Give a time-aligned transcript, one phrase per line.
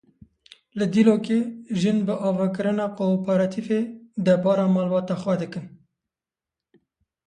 [0.77, 1.39] Li Dîlokê
[1.79, 3.79] jin bi avakirina kooperatîfê
[4.25, 5.65] debara malbata xwe dikin.